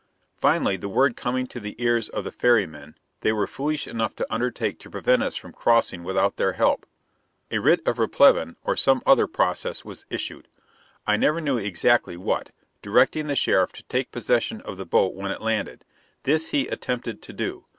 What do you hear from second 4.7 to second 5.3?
to prevent